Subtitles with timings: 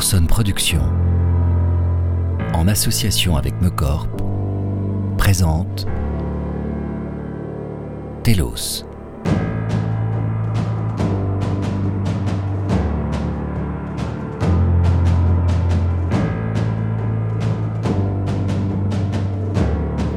[0.00, 0.88] Orson Productions,
[2.54, 4.08] en association avec Mecorp,
[5.18, 5.86] présente
[8.22, 8.86] Telos.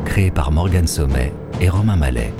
[0.05, 2.33] Créé par Morgan Sommet et Romain Mallet.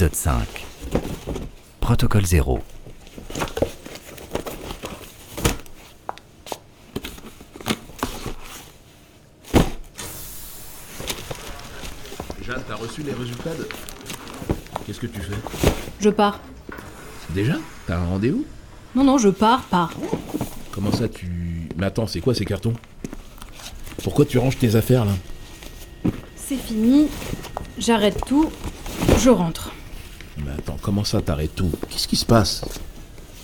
[0.00, 0.66] Épisode 5
[1.78, 2.58] Protocole 0
[12.40, 13.68] Jeanne, t'as reçu les résultats de...
[14.86, 15.34] Qu'est-ce que tu fais?
[16.00, 16.40] Je pars.
[17.34, 17.56] Déjà?
[17.86, 18.46] T'as un rendez-vous?
[18.94, 19.92] Non, non, je pars, pars.
[20.72, 21.68] Comment ça tu...
[21.76, 22.72] Mais attends, c'est quoi ces cartons?
[24.02, 25.12] Pourquoi tu ranges tes affaires là?
[26.36, 27.08] C'est fini.
[27.76, 28.50] J'arrête tout.
[29.18, 29.74] Je rentre.
[30.82, 32.62] Comment ça t'arrêtes tout Qu'est-ce qui se passe?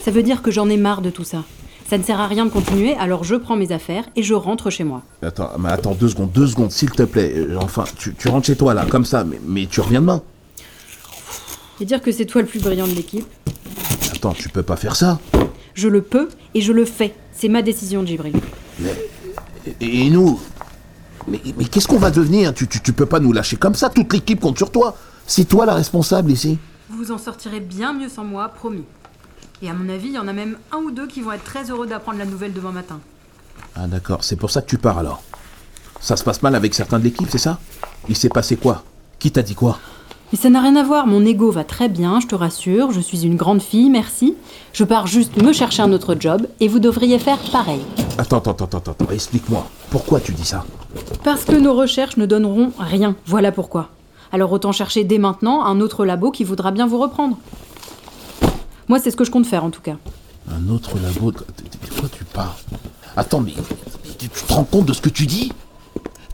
[0.00, 1.44] Ça veut dire que j'en ai marre de tout ça.
[1.88, 4.70] Ça ne sert à rien de continuer, alors je prends mes affaires et je rentre
[4.70, 5.02] chez moi.
[5.22, 7.32] Attends, mais attends deux secondes, deux secondes, s'il te plaît.
[7.36, 10.22] Euh, Enfin, tu, tu rentres chez toi là, comme ça, mais, mais tu reviens demain.
[11.80, 13.26] Et dire que c'est toi le plus brillant de l'équipe?
[14.12, 15.20] Attends, tu peux pas faire ça.
[15.74, 17.14] Je le peux et je le fais.
[17.32, 18.32] C'est ma décision, Djibril.
[19.80, 20.40] Et, et nous?
[21.28, 22.54] Mais, mais qu'est-ce qu'on va devenir?
[22.54, 24.96] Tu, tu, tu peux pas nous lâcher comme ça, toute l'équipe compte sur toi.
[25.26, 26.58] C'est toi la responsable ici.
[26.88, 28.84] Vous en sortirez bien mieux sans moi, promis.
[29.60, 31.44] Et à mon avis, il y en a même un ou deux qui vont être
[31.44, 33.00] très heureux d'apprendre la nouvelle demain matin.
[33.74, 35.22] Ah d'accord, c'est pour ça que tu pars alors.
[36.00, 37.58] Ça se passe mal avec certains de l'équipe, c'est ça?
[38.08, 38.84] Il s'est passé quoi?
[39.19, 39.78] Qui t'a dit quoi?
[40.32, 43.00] Mais ça n'a rien à voir, mon ego va très bien, je te rassure, je
[43.00, 44.34] suis une grande fille, merci.
[44.72, 47.80] Je pars juste me chercher un autre job et vous devriez faire pareil.
[48.19, 49.66] Attends, attends, attends, attends, attends, explique-moi.
[49.91, 50.64] Pourquoi tu dis ça?
[51.25, 53.91] Parce que nos recherches ne donneront rien, voilà pourquoi.
[54.32, 57.38] Alors autant chercher dès maintenant un autre labo qui voudra bien vous reprendre.
[58.88, 59.97] Moi, c'est ce que je compte faire en tout cas.
[60.50, 61.38] Un autre labo de,
[61.98, 62.54] quoi tu parles?
[63.16, 63.54] Attends, mais,
[64.19, 65.53] tu te rends compte de ce que tu dis?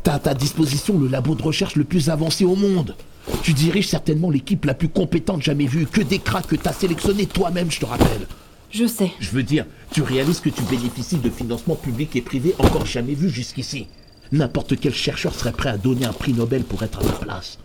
[0.03, 2.95] T'as à ta disposition le labo de recherche le plus avancé au monde.
[3.43, 5.87] Tu diriges certainement l'équipe la plus compétente jamais vue.
[5.87, 8.27] Que des cracks que t'as sélectionnés toi-même, je te rappelle.
[8.71, 9.13] Je sais.
[9.21, 13.15] Je veux dire, tu réalises que tu bénéficies de financements publics et privés encore jamais
[13.15, 13.87] vus jusqu'ici.
[14.33, 17.59] N'importe quel chercheur serait prêt à donner un prix Nobel pour être à ta place.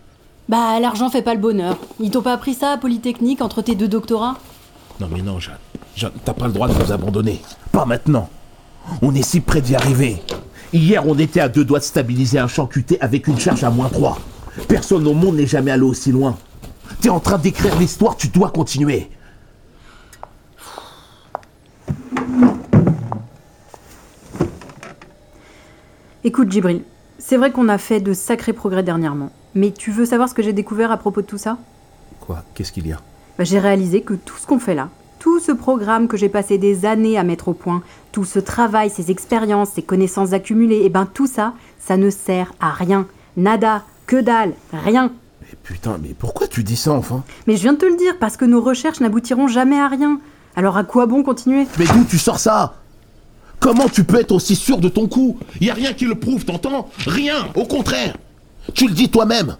[0.48, 1.76] Bah, l'argent fait pas le bonheur.
[2.00, 4.38] Ils t'ont pas appris ça à Polytechnique entre tes deux doctorats?
[4.98, 5.58] Non mais non, Jeanne.
[5.94, 7.42] Jeanne, t'as pas le droit de nous abandonner.
[7.70, 8.30] Pas maintenant.
[9.02, 10.22] On est si près d'y arriver.
[10.72, 13.70] Hier, on était à deux doigts de stabiliser un champ QT avec une charge à
[13.70, 14.18] moins 3.
[14.68, 16.38] Personne au monde n'est jamais allé aussi loin.
[17.02, 19.10] T'es en train d'écrire l'histoire, tu dois continuer.
[26.24, 26.82] Écoute, Djibril,
[27.18, 29.30] c'est vrai qu'on a fait de sacrés progrès dernièrement.
[29.54, 31.58] Mais tu veux savoir ce que j'ai découvert à propos de tout ça?
[32.20, 32.42] Quoi?
[32.54, 33.00] Qu'est-ce qu'il y a?
[33.38, 34.88] Bah, J'ai réalisé que tout ce qu'on fait là,
[35.18, 37.82] tout ce programme que j'ai passé des années à mettre au point,
[38.12, 42.52] tout ce travail, ces expériences, ces connaissances accumulées, et ben tout ça, ça ne sert
[42.60, 43.06] à rien.
[43.36, 45.12] Nada, que dalle, rien.
[45.42, 47.24] Mais putain, mais pourquoi tu dis ça enfin?
[47.46, 50.20] Mais je viens de te le dire, parce que nos recherches n'aboutiront jamais à rien.
[50.56, 51.66] Alors à quoi bon continuer?
[51.78, 52.74] Mais d'où tu sors ça?
[53.60, 55.36] Comment tu peux être aussi sûr de ton coup?
[55.60, 56.88] Y a rien qui le prouve, t'entends?
[57.06, 58.16] Rien, au contraire.
[58.74, 59.56] Tu le dis toi-même.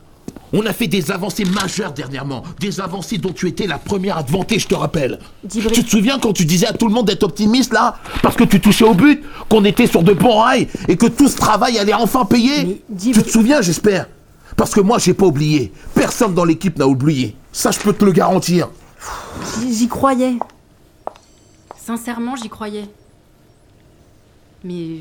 [0.53, 4.23] On a fait des avancées majeures dernièrement, des avancées dont tu étais la première à
[4.23, 5.19] te vanter, je te rappelle.
[5.47, 5.73] Djibril.
[5.75, 7.99] Tu te souviens quand tu disais à tout le monde d'être optimiste là?
[8.23, 11.29] Parce que tu touchais au but, qu'on était sur de bons rails et que tout
[11.29, 12.83] ce travail allait enfin payer?
[12.99, 14.07] Tu te souviens, j'espère?
[14.57, 15.71] Parce que moi, j'ai pas oublié.
[15.95, 17.37] Personne dans l'équipe n'a oublié.
[17.53, 18.71] Ça, je peux te le garantir.
[19.71, 20.39] J'y croyais.
[21.77, 22.89] Sincèrement, j'y croyais.
[24.65, 25.01] Mais.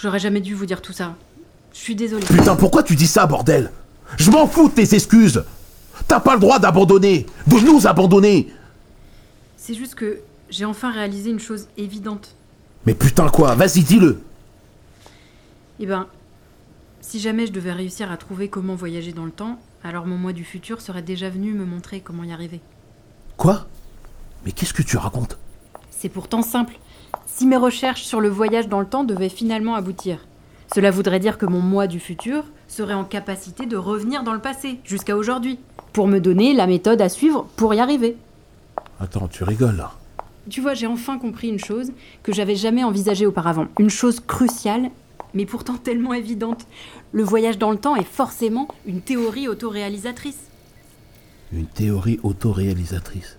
[0.00, 1.14] J'aurais jamais dû vous dire tout ça.
[1.78, 2.26] Je suis désolée.
[2.26, 3.70] Putain, pourquoi tu dis ça, bordel?
[4.16, 5.44] Je m'en fous de tes excuses
[6.08, 8.48] T'as pas le droit d'abandonner De nous abandonner
[9.56, 10.18] C'est juste que
[10.50, 12.34] j'ai enfin réalisé une chose évidente.
[12.84, 14.20] Mais putain quoi Vas-y, dis-le
[15.78, 16.06] Eh ben,
[17.00, 20.32] si jamais je devais réussir à trouver comment voyager dans le temps, alors mon moi
[20.32, 22.60] du futur serait déjà venu me montrer comment y arriver.
[23.36, 23.66] Quoi?
[24.44, 25.38] Mais qu'est-ce que tu racontes?
[25.90, 26.78] C'est pourtant simple.
[27.26, 30.18] Si mes recherches sur le voyage dans le temps devaient finalement aboutir,
[30.74, 34.40] cela voudrait dire que mon moi du futur serait en capacité de revenir dans le
[34.40, 35.58] passé, jusqu'à aujourd'hui,
[35.92, 38.16] pour me donner la méthode à suivre pour y arriver.
[39.00, 39.92] Attends, tu rigoles là
[40.50, 41.90] Tu vois, j'ai enfin compris une chose
[42.22, 43.68] que j'avais jamais envisagée auparavant.
[43.78, 44.90] Une chose cruciale,
[45.32, 46.66] mais pourtant tellement évidente.
[47.12, 50.38] Le voyage dans le temps est forcément une théorie autoréalisatrice.
[51.52, 53.38] Une théorie autoréalisatrice.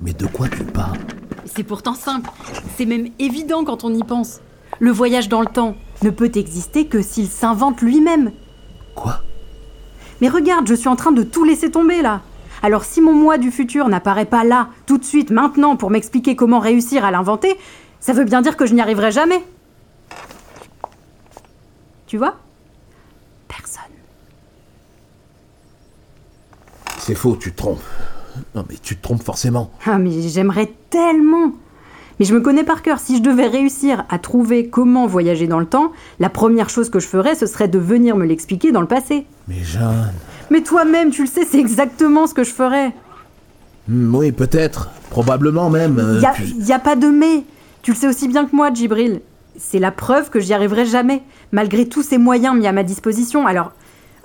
[0.00, 0.98] Mais de quoi tu parles?
[1.46, 2.30] C'est pourtant simple.
[2.76, 4.40] C'est même évident quand on y pense.
[4.80, 8.32] Le voyage dans le temps ne peut exister que s'il s'invente lui-même.
[8.94, 9.22] Quoi?
[10.20, 12.22] Mais regarde, je suis en train de tout laisser tomber là.
[12.62, 16.34] Alors si mon moi du futur n'apparaît pas là, tout de suite, maintenant, pour m'expliquer
[16.34, 17.56] comment réussir à l'inventer,
[18.00, 19.44] ça veut bien dire que je n'y arriverai jamais.
[22.06, 22.36] Tu vois?
[23.46, 23.82] Personne.
[26.98, 27.82] C'est faux, tu te trompes.
[28.54, 29.70] Non mais tu te trompes forcément.
[29.86, 31.52] Ah mais j'aimerais tellement
[32.18, 32.98] mais je me connais par cœur.
[32.98, 37.00] Si je devais réussir à trouver comment voyager dans le temps, la première chose que
[37.00, 39.26] je ferais, ce serait de venir me l'expliquer dans le passé.
[39.46, 40.12] Mais Jeanne.
[40.50, 42.92] Mais toi-même, tu le sais, c'est exactement ce que je ferais.
[43.88, 44.90] Hmm, oui, peut-être.
[45.10, 45.94] Probablement même.
[45.98, 47.44] Il euh, n'y a, pas de mais.
[47.82, 49.20] Tu le sais aussi bien que moi, Djibril.
[49.56, 51.22] C'est la preuve que j'y arriverai jamais,
[51.52, 53.46] malgré tous ces moyens mis à ma disposition.
[53.46, 53.72] Alors,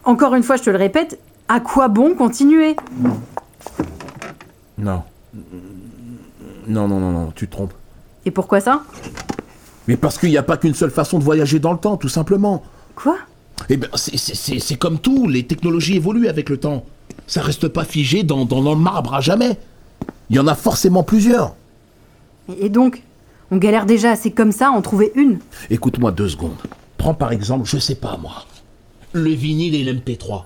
[0.03, 2.75] encore une fois, je te le répète, à quoi bon continuer?
[4.77, 5.03] Non.
[6.67, 7.73] Non, non, non, non, tu te trompes.
[8.25, 8.83] Et pourquoi ça?
[9.87, 12.09] Mais parce qu'il n'y a pas qu'une seule façon de voyager dans le temps, tout
[12.09, 12.63] simplement.
[12.95, 13.17] Quoi?
[13.69, 16.85] Eh bien, c'est comme tout, les technologies évoluent avec le temps.
[17.27, 19.57] Ça reste pas figé dans, dans, le marbre à jamais.
[20.29, 21.55] Il y en a forcément plusieurs.
[22.59, 23.01] Et donc
[23.51, 25.39] On galère déjà assez comme ça à en trouver une?
[25.69, 26.57] Écoute-moi deux secondes.
[26.97, 28.45] Prends par exemple, je sais pas moi,
[29.13, 30.43] le vinyle et l'MP3.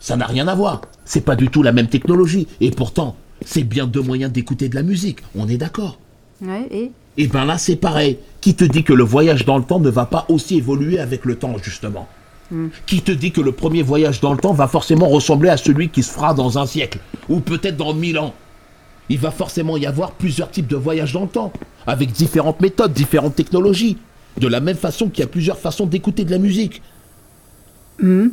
[0.00, 0.82] Ça n'a rien à voir.
[1.04, 2.46] C'est pas du tout la même technologie.
[2.60, 5.20] Et pourtant, c'est bien deux moyens d'écouter de la musique.
[5.34, 5.98] On est d'accord
[6.42, 8.18] Ouais, et Et ben là, c'est pareil.
[8.40, 11.24] Qui te dit que le voyage dans le temps ne va pas aussi évoluer avec
[11.24, 12.08] le temps, justement
[12.50, 12.68] hmm.
[12.86, 15.88] Qui te dit que le premier voyage dans le temps va forcément ressembler à celui
[15.88, 16.98] qui se fera dans un siècle
[17.28, 18.34] Ou peut-être dans mille ans
[19.08, 21.52] Il va forcément y avoir plusieurs types de voyages dans le temps,
[21.86, 23.98] avec différentes méthodes, différentes technologies.
[24.36, 26.82] De la même façon qu'il y a plusieurs façons d'écouter de la musique.
[28.00, 28.28] Hmm.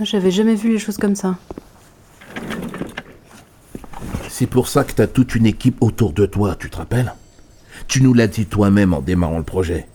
[0.00, 1.36] J'avais jamais vu les choses comme ça.
[4.34, 7.12] C'est pour ça que tu as toute une équipe autour de toi, tu te rappelles?
[7.86, 9.86] Tu nous l'as dit toi-même en démarrant le projet.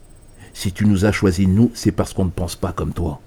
[0.53, 3.19] Si tu nous as choisis nous, c'est parce qu'on ne pense pas comme toi.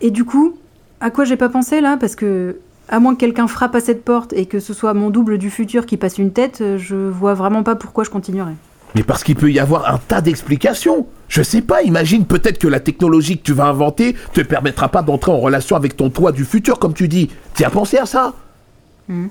[0.00, 0.56] Et du coup,
[1.00, 1.96] à quoi j'ai pas pensé là?
[1.96, 5.10] Parce que, à moins que quelqu'un frappe à cette porte et que ce soit mon
[5.10, 8.54] double du futur qui passe une tête, je vois vraiment pas pourquoi je continuerais.
[8.94, 11.08] Mais parce qu'il peut y avoir un tas d'explications.
[11.26, 15.02] Je sais pas, imagine peut-être que la technologie que tu vas inventer te permettra pas
[15.02, 17.30] d'entrer en relation avec ton toi du futur, comme tu dis.
[17.64, 18.32] As pensé à ça
[19.08, 19.26] hmm.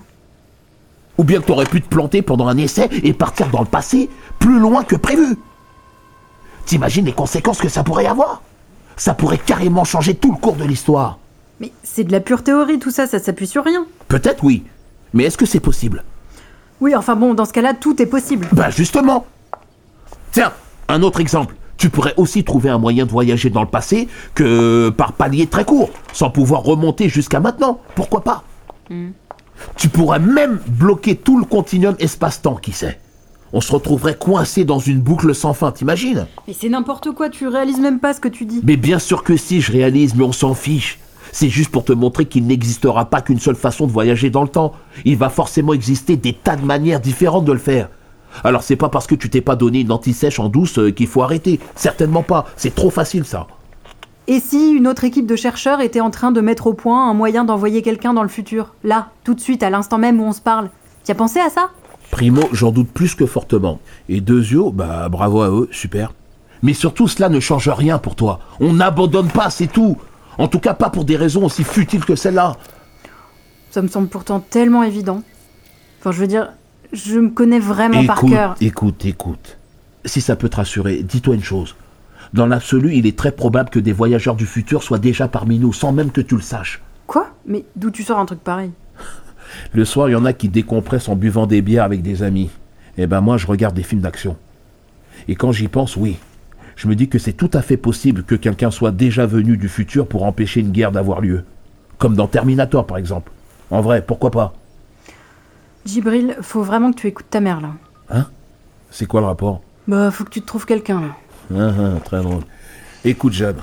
[1.19, 3.65] Ou bien que tu aurais pu te planter pendant un essai et partir dans le
[3.65, 5.37] passé plus loin que prévu.
[6.65, 8.41] T'imagines les conséquences que ça pourrait avoir?
[8.95, 11.17] Ça pourrait carrément changer tout le cours de l'histoire.
[11.59, 13.85] Mais c'est de la pure théorie tout ça, ça s'appuie sur rien.
[14.07, 14.63] Peut-être oui.
[15.13, 16.05] Mais est-ce que c'est possible?
[16.79, 18.47] Oui, enfin bon, dans ce cas-là, tout est possible.
[18.53, 19.25] Ben justement.
[20.31, 20.53] Tiens,
[20.87, 21.53] un autre exemple.
[21.75, 25.65] Tu pourrais aussi trouver un moyen de voyager dans le passé que par palier très
[25.65, 27.81] court, sans pouvoir remonter jusqu'à maintenant.
[27.95, 28.43] Pourquoi pas?
[28.89, 29.09] Hmm.
[29.75, 32.99] Tu pourrais même bloquer tout le continuum espace-temps, qui sait
[33.51, 36.27] on se retrouverait coincé dans une boucle sans fin, t'imagines?
[36.47, 38.61] Mais c'est n'importe quoi, tu réalises même pas ce que tu dis.
[38.63, 40.99] Mais bien sûr que si, je réalise, mais on s'en fiche.
[41.31, 44.49] C'est juste pour te montrer qu'il n'existera pas qu'une seule façon de voyager dans le
[44.49, 44.73] temps.
[45.05, 47.89] Il va forcément exister des tas de manières différentes de le faire.
[48.43, 51.07] Alors c'est pas parce que tu t'es pas donné une anti-sèche en douce euh, qu'il
[51.07, 51.59] faut arrêter.
[51.75, 52.45] Certainement pas.
[52.57, 53.47] C'est trop facile ça.
[54.31, 57.15] Et si une autre équipe de chercheurs était en train de mettre au point un
[57.15, 58.75] moyen d'envoyer quelqu'un dans le futur?
[58.83, 60.69] Là, tout de suite, à l'instant même où on se parle.
[61.03, 61.71] Tu as pensé à ça?
[62.11, 63.79] Primo, j'en doute plus que fortement.
[64.07, 66.13] Et Deuxio, bah bravo à eux, super.
[66.61, 68.39] Mais surtout, cela ne change rien pour toi.
[68.59, 69.97] On n'abandonne pas, c'est tout.
[70.37, 72.55] En tout cas, pas pour des raisons aussi futiles que celle-là.
[73.71, 75.23] Ça me semble pourtant tellement évident.
[75.99, 76.51] Enfin, je veux dire,
[76.93, 78.55] je me connais vraiment par cœur.
[78.61, 79.57] Écoute, écoute.
[80.05, 81.75] Si ça peut te rassurer, dis-toi une chose.
[82.33, 85.73] Dans l'absolu, il est très probable que des voyageurs du futur soient déjà parmi nous,
[85.73, 86.81] sans même que tu le saches.
[87.07, 87.31] Quoi?
[87.47, 88.71] Mais d'où tu sors un truc pareil?
[89.73, 92.51] Le soir, il y en a qui décompressent en buvant des bières avec des amis.
[92.97, 94.37] Eh ben moi, je regarde des films d'action.
[95.27, 96.17] Et quand j'y pense, oui.
[96.75, 99.67] Je me dis que c'est tout à fait possible que quelqu'un soit déjà venu du
[99.67, 101.43] futur pour empêcher une guerre d'avoir lieu.
[101.97, 103.31] Comme dans Terminator, par exemple.
[103.71, 104.53] En vrai, pourquoi pas?
[105.85, 107.71] Gibril, faut vraiment que tu écoutes ta mère, là.
[108.09, 108.27] Hein?
[108.91, 109.61] C'est quoi le rapport?
[109.87, 111.15] Bah, faut que tu te trouves quelqu'un, là.
[111.53, 112.43] Ah, ah, très drôle.
[113.03, 113.61] Écoute, Jeanne,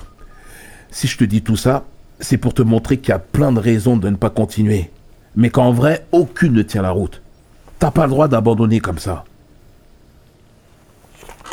[0.91, 1.85] si je te dis tout ça,
[2.19, 4.91] c'est pour te montrer qu'il y a plein de raisons de ne pas continuer.
[5.35, 7.21] Mais qu'en vrai, aucune ne tient la route.
[7.79, 9.23] T'as pas le droit d'abandonner comme ça.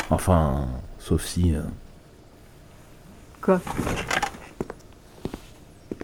[0.09, 0.65] Enfin,
[0.99, 1.53] sauf si.
[1.53, 1.61] Euh,
[3.41, 3.61] Quoi?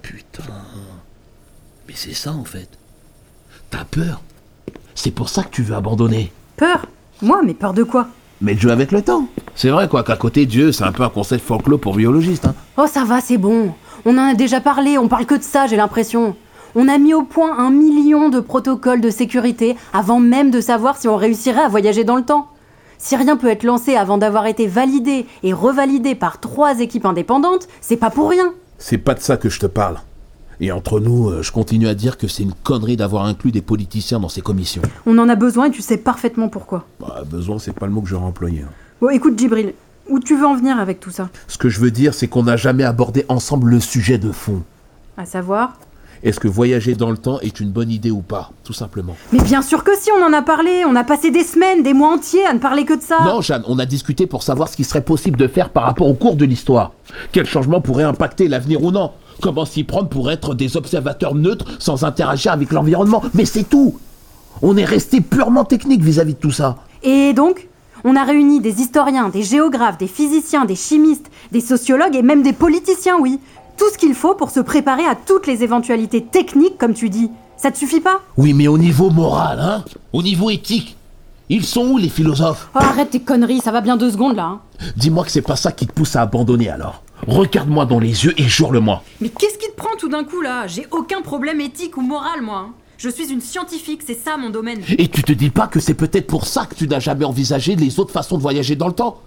[0.02, 0.44] Putain.
[1.88, 2.70] Mais c'est ça en fait.
[3.72, 4.22] T'as peur
[4.94, 6.32] C'est pour ça que tu veux abandonner.
[6.56, 6.86] Peur?
[7.24, 8.08] Moi, mais peur de quoi?
[8.42, 9.28] Mais le jeu avec le temps.
[9.56, 12.46] C'est vrai quoi qu'à côté Dieu, c'est un peu un concept folklore pour biologiste.
[12.46, 12.56] Hein.
[12.78, 13.72] Oh, ça va, c'est bon.
[14.06, 16.36] On en a déjà parlé, on parle que de ça, j'ai l'impression.
[16.74, 20.98] On a mis au point un million de protocoles de sécurité avant même de savoir
[20.98, 22.48] si on réussirait à voyager dans le temps.
[22.98, 27.68] Si rien peut être lancé avant d'avoir été validé et revalidé par trois équipes indépendantes,
[27.82, 28.54] c'est pas pour rien.
[28.78, 29.98] C'est pas de ça que je te parle.
[30.60, 33.64] Et entre nous, euh, je continue à dire que c'est une connerie d'avoir inclus des
[33.64, 34.84] politiciens dans ces commissions.
[35.08, 36.86] On en a besoin et tu sais parfaitement pourquoi.
[37.00, 38.62] Bah, besoin, c'est pas le mot que j'aurais employé.
[38.62, 38.70] hein.
[39.02, 39.74] Bon, écoute, Djibril,
[40.10, 41.30] où tu veux en venir avec tout ça?
[41.48, 44.62] Ce que je veux dire, c'est qu'on n'a jamais abordé ensemble le sujet de fond.
[45.18, 45.74] À savoir?
[46.22, 49.16] Est-ce que voyager dans le temps est une bonne idée ou pas Tout simplement?
[49.34, 50.84] Mais bien sûr que si, on en a parlé.
[50.86, 53.18] On a passé des semaines, des mois entiers à ne parler que de ça.
[53.26, 56.08] Non, Jeanne, on a discuté pour savoir ce qui serait possible de faire par rapport
[56.08, 56.92] au cours de l'histoire.
[57.32, 59.14] Quel changement pourrait impacter l'avenir ou non?
[59.42, 63.24] Comment s'y prendre pour être des observateurs neutres sans interagir avec l'environnement?
[63.34, 63.98] Mais c'est tout
[64.62, 66.78] On est resté purement technique vis-à-vis de tout ça.
[67.02, 67.68] Et donc?
[68.04, 72.42] On a réuni des historiens, des géographes, des physiciens, des chimistes, des sociologues et même
[72.44, 73.40] des politiciens, oui.
[73.78, 77.30] Tout ce qu'il faut pour se préparer à toutes les éventualités techniques, comme tu dis.
[77.58, 78.22] Ça te suffit pas?
[78.38, 80.98] Oui, mais au niveau moral, hein Au niveau éthique
[81.50, 82.70] Ils sont où les philosophes?
[82.74, 84.46] Oh, arrête tes conneries, ça va bien deux secondes là.
[84.46, 84.60] hein.
[84.98, 87.04] Dis-moi que c'est pas ça qui te pousse à abandonner alors.
[87.28, 89.04] Regarde-moi dans les yeux et jure-le-moi.
[89.22, 90.66] Mais qu'est-ce qui te prend tout d'un coup là?
[90.66, 92.66] J'ai aucun problème éthique ou moral, moi.
[92.70, 92.74] hein.
[93.04, 94.84] Je suis une scientifique, c'est ça mon domaine.
[95.00, 97.76] Et tu te dis pas que c'est peut-être pour ça que tu n'as jamais envisagé
[97.76, 99.24] les autres façons de voyager dans le temps?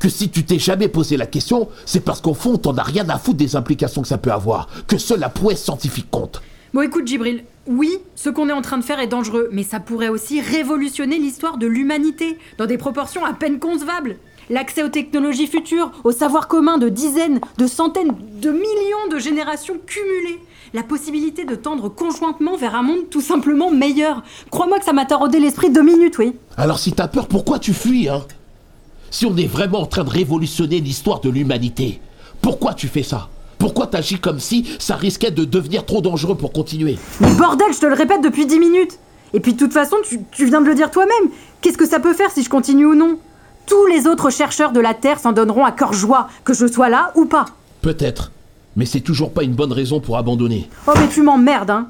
[0.00, 3.08] Que si tu t'es jamais posé la question, c'est parce qu'au fond, t'en as rien
[3.08, 6.42] à foutre des implications que ça peut avoir, que seule la prouesse scientifique compte.
[6.74, 9.78] Bon, écoute, Djibril, oui, ce qu'on est en train de faire est dangereux, mais ça
[9.78, 14.16] pourrait aussi révolutionner l'histoire de l'humanité, dans des proportions à peine concevables.
[14.50, 19.76] L'accès aux technologies futures, au savoir commun de dizaines, de centaines, de millions de générations
[19.86, 20.38] cumulées.
[20.72, 24.22] La possibilité de tendre conjointement vers un monde tout simplement meilleur.
[24.50, 26.32] Crois-moi que ça m'a taraudé l'esprit deux minutes, oui.
[26.56, 28.22] Alors si t'as peur, pourquoi tu fuis, hein?
[29.10, 32.00] Si on est vraiment en train de révolutionner l'histoire de l'humanité,
[32.40, 33.28] pourquoi tu fais ça?
[33.58, 36.98] Pourquoi t'agis comme si ça risquait de devenir trop dangereux pour continuer?
[37.20, 38.98] Mais bordel, je te le répète depuis dix minutes
[39.34, 41.30] Et puis de toute façon, tu, tu viens de le dire toi-même.
[41.60, 43.18] Qu'est-ce que ça peut faire si je continue ou non?
[43.68, 46.88] Tous les autres chercheurs de la Terre s'en donneront à cœur joie, que je sois
[46.88, 47.44] là ou pas.
[47.82, 48.32] Peut-être.
[48.76, 50.68] Mais c'est toujours pas une bonne raison pour abandonner.
[50.86, 51.88] Oh mais tu m'emmerdes, hein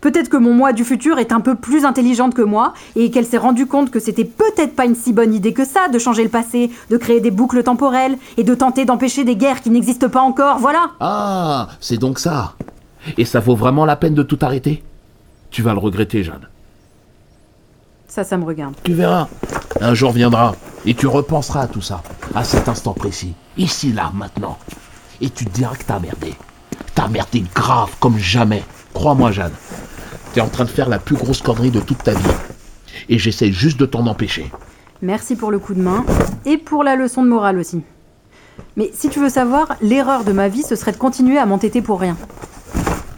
[0.00, 3.24] Peut-être que mon moi du futur est un peu plus intelligente que moi et qu'elle
[3.24, 6.24] s'est rendue compte que c'était peut-être pas une si bonne idée que ça de changer
[6.24, 10.08] le passé, de créer des boucles temporelles et de tenter d'empêcher des guerres qui n'existent
[10.08, 12.54] pas encore, voilà Ah, c'est donc ça.
[13.16, 14.82] Et ça vaut vraiment la peine de tout arrêter?
[15.50, 16.48] Tu vas le regretter, Jeanne.
[18.08, 18.74] Ça, ça me regarde.
[18.82, 19.28] Tu verras.
[19.82, 20.54] Un jour viendra
[20.86, 22.04] et tu repenseras à tout ça,
[22.36, 24.56] à cet instant précis, ici, là, maintenant.
[25.20, 26.34] Et tu te diras que t'as merdé.
[26.94, 28.62] T'as merdé grave comme jamais.
[28.94, 29.52] Crois-moi, Jeanne.
[30.32, 32.30] T'es en train de faire la plus grosse connerie de toute ta vie.
[33.08, 34.52] Et j'essaie juste de t'en empêcher.
[35.02, 36.04] Merci pour le coup de main
[36.44, 37.82] et pour la leçon de morale aussi.
[38.76, 41.82] Mais si tu veux savoir, l'erreur de ma vie, ce serait de continuer à m'entêter
[41.82, 42.16] pour rien.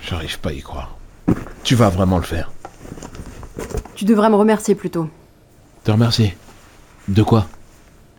[0.01, 0.97] J'arrive pas à y croire.
[1.63, 2.51] Tu vas vraiment le faire.
[3.95, 5.11] Tu devrais me remercier plutôt.
[5.85, 6.35] Te remercier.
[7.09, 7.47] De quoi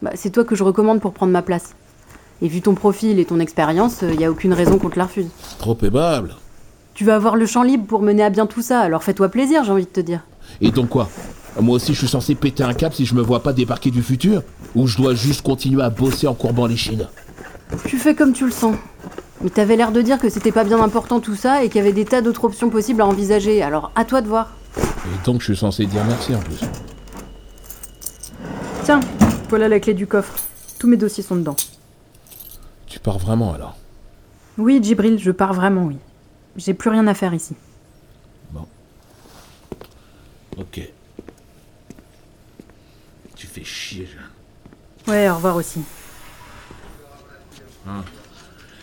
[0.02, 1.74] Bah, c'est toi que je recommande pour prendre ma place.
[2.42, 5.06] Et vu ton profil et ton expérience, il n'y a aucune raison qu'on te la
[5.06, 5.28] refuse.
[5.58, 6.36] Trop aimable.
[6.94, 9.64] Tu vas avoir le champ libre pour mener à bien tout ça, alors fais-toi plaisir,
[9.64, 10.22] j'ai envie de te dire.
[10.62, 11.10] Et donc quoi?
[11.60, 14.04] Moi aussi, je suis censé péter un cap si je me vois pas débarquer du
[14.04, 14.44] futur?
[14.76, 17.08] Ou je dois juste continuer à bosser en courbant les chines
[17.86, 18.76] Tu fais comme tu le sens.
[19.42, 21.82] Mais t'avais l'air de dire que c'était pas bien important tout ça et qu'il y
[21.82, 24.52] avait des tas d'autres options possibles à envisager, alors à toi de voir.
[24.78, 26.60] Et donc, je suis censé dire merci en plus.
[28.86, 29.00] Tiens,
[29.50, 30.36] voilà la clé du coffre.
[30.78, 31.56] Tous mes dossiers sont dedans.
[32.86, 33.76] Tu pars vraiment alors?
[34.60, 35.98] Oui, Djibril, je pars vraiment, oui.
[36.56, 37.56] J'ai plus rien à faire ici.
[38.52, 38.68] Bon.
[40.58, 40.88] Ok.
[43.36, 45.12] Tu fais chier, Jeanne.
[45.12, 45.82] Ouais, au revoir aussi.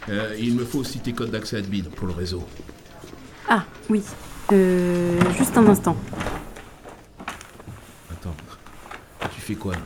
[0.09, 2.45] Euh, il me faut aussi tes codes d'accès admin pour le réseau.
[3.49, 4.03] Ah, oui.
[4.51, 5.97] Euh, juste un instant.
[8.11, 8.35] Attends.
[9.43, 9.81] Tu fais quoi là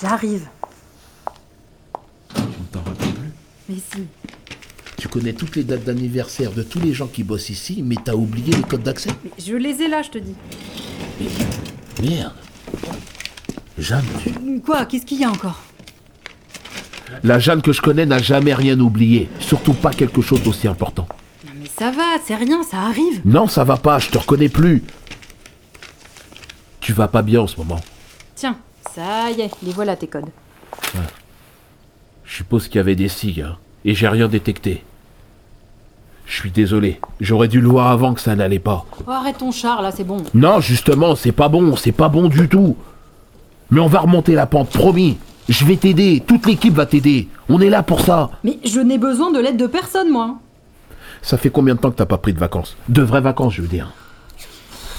[0.00, 0.46] J'arrive.
[2.32, 3.32] Tu ne t'en rappelles plus
[3.68, 4.06] Mais si.
[4.96, 8.14] Tu connais toutes les dates d'anniversaire de tous les gens qui bossent ici, mais t'as
[8.14, 10.36] oublié les codes d'accès Mais je les ai là, je te dis.
[12.00, 12.34] Merde.
[13.78, 14.60] Jeanne, tu...
[14.60, 15.60] Quoi Qu'est-ce qu'il y a encore?
[17.24, 19.28] La Jeanne que je connais n'a jamais rien oublié.
[19.40, 21.08] Surtout pas quelque chose d'aussi important.
[21.46, 23.22] Non mais ça va, c'est rien, ça arrive.
[23.24, 24.84] Non, ça va pas, je te reconnais plus.
[26.78, 27.80] Tu vas pas bien en ce moment.
[28.36, 28.56] Tiens,
[28.94, 30.28] ça y est, les voilà tes codes.
[32.24, 34.84] Je suppose qu'il y avait des signes, hein, et j'ai rien détecté.
[36.26, 37.00] Je suis désolé.
[37.18, 38.84] J'aurais dû le voir avant que ça n'allait pas.
[39.06, 40.18] Oh, arrête ton char, là, c'est bon.
[40.34, 42.76] Non, justement, c'est pas bon, c'est pas bon du tout.
[43.70, 45.16] Mais on va remonter la pente, promis.
[45.48, 47.28] Je vais t'aider, toute l'équipe va t'aider.
[47.48, 48.30] On est là pour ça.
[48.44, 50.34] Mais je n'ai besoin de l'aide de personne, moi.
[51.22, 52.76] Ça fait combien de temps que t'as pas pris de vacances?
[52.90, 53.94] De vraies vacances, je veux dire.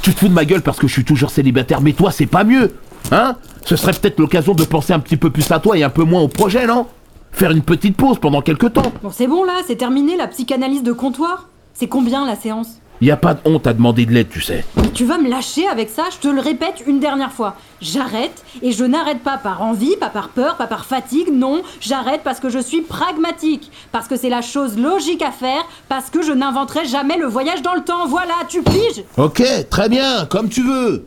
[0.07, 2.27] Tu te fous de ma gueule parce que je suis toujours célibataire, mais toi, c'est
[2.27, 2.71] pas mieux.
[3.11, 3.35] Hein?
[3.65, 6.03] Ce serait peut-être l'occasion de penser un petit peu plus à toi et un peu
[6.03, 6.87] moins au projet, non?
[7.33, 8.93] Faire une petite pause pendant quelques temps.
[9.03, 11.49] Bon, c'est bon, là, c'est terminé, la psychanalyse de comptoir.
[11.73, 12.79] C'est combien, la séance?
[12.99, 14.65] Y a pas de honte à demander de l'aide, tu sais.
[14.75, 17.55] Mais tu vas me lâcher avec ça, je te le répète une dernière fois.
[17.79, 22.21] J'arrête, et je n'arrête pas par envie, pas par peur, pas par fatigue, non, j'arrête
[22.23, 26.23] parce que je suis pragmatique, parce que c'est la chose logique à faire, parce que
[26.23, 30.49] je n'inventerai jamais le voyage dans le temps, voilà, tu piges Ok, très bien, comme
[30.49, 31.05] tu veux.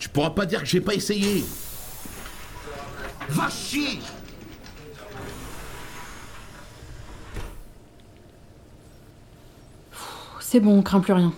[0.00, 1.44] Tu pourras pas dire que j'ai pas essayé.
[3.28, 4.00] Va chier
[10.50, 11.30] C'est bon, on craint plus rien.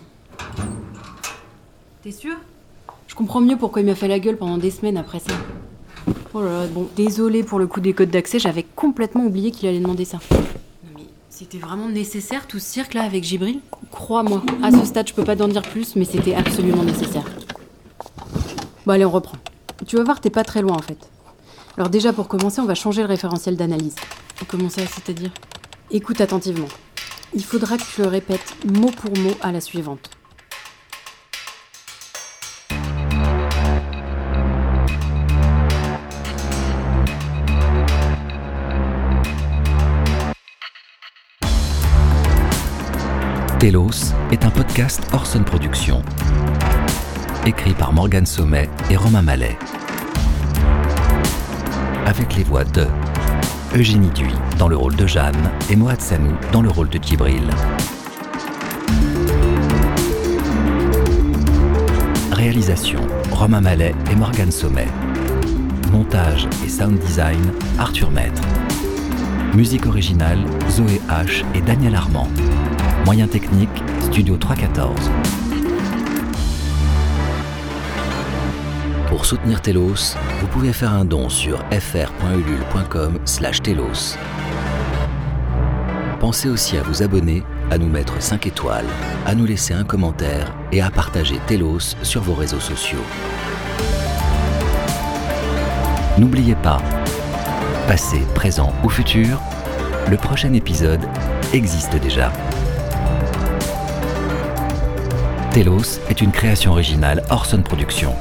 [2.04, 2.36] T'es sûr?
[3.08, 5.32] Je comprends mieux pourquoi il m'a fait la gueule pendant des semaines après ça.
[6.32, 9.68] Oh là là, bon, désolé pour le coup des codes d'accès, j'avais complètement oublié qu'il
[9.68, 10.20] allait demander ça.
[10.30, 13.58] Non mais c'était vraiment nécessaire tout ce cirque là avec Gibril?
[13.90, 17.24] Crois-moi, à ce stade je peux pas t'en dire plus, mais c'était absolument nécessaire.
[18.86, 19.38] Bon allez, on reprend.
[19.88, 21.10] Tu vas voir, t'es pas très loin en fait.
[21.76, 23.96] Alors déjà pour commencer, on va changer le référentiel d'analyse.
[24.46, 25.32] Comment ça, c'est-à-dire?
[25.90, 26.68] Écoute attentivement.
[27.32, 30.10] Il faudra que tu le répètes mot pour mot à la suivante.
[43.60, 46.02] Telos est un podcast Orson Productions.
[47.46, 49.56] Écrit par Morgane Sommet et Romain Mallet.
[52.06, 52.86] Avec les voix de
[53.76, 57.48] Eugénie Duy dans le rôle de Jeanne et Moad Sanou dans le rôle de Djibril.
[62.32, 62.98] Réalisation
[63.30, 64.88] Romain Mallet et Morgane Sommet.
[65.92, 68.42] Montage et sound design Arthur Maître.
[69.54, 72.28] Musique originale Zoé H et Daniel Armand.
[73.04, 75.10] Moyens techniques Studio 314.
[79.20, 84.16] Pour soutenir Telos, vous pouvez faire un don sur fr.ulule.com slash telos.
[86.18, 88.86] Pensez aussi à vous abonner, à nous mettre 5 étoiles,
[89.26, 93.04] à nous laisser un commentaire et à partager Telos sur vos réseaux sociaux.
[96.16, 96.80] N'oubliez pas,
[97.86, 99.38] passé, présent ou futur,
[100.08, 101.06] le prochain épisode
[101.52, 102.32] existe déjà.
[105.52, 108.16] Telos est une création originale Orson Productions.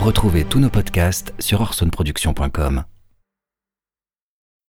[0.00, 2.84] Retrouvez tous nos podcasts sur orsonproduction.com.